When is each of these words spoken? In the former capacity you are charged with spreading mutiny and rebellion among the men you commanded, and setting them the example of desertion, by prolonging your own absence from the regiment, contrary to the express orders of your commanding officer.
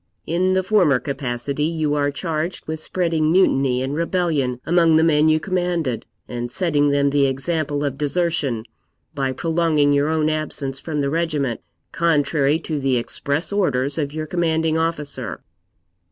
In 0.25 0.53
the 0.53 0.63
former 0.63 0.97
capacity 0.99 1.65
you 1.65 1.93
are 1.93 2.09
charged 2.09 2.65
with 2.67 2.79
spreading 2.79 3.31
mutiny 3.31 3.83
and 3.83 3.93
rebellion 3.93 4.59
among 4.65 4.95
the 4.95 5.03
men 5.03 5.29
you 5.29 5.39
commanded, 5.39 6.07
and 6.27 6.51
setting 6.51 6.89
them 6.89 7.11
the 7.11 7.27
example 7.27 7.83
of 7.83 7.99
desertion, 7.99 8.65
by 9.13 9.31
prolonging 9.31 9.93
your 9.93 10.07
own 10.09 10.27
absence 10.27 10.79
from 10.79 11.01
the 11.01 11.11
regiment, 11.11 11.61
contrary 11.91 12.57
to 12.61 12.79
the 12.79 12.97
express 12.97 13.53
orders 13.53 13.99
of 13.99 14.11
your 14.11 14.25
commanding 14.25 14.75
officer. 14.75 15.43